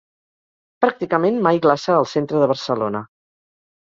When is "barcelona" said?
2.53-3.07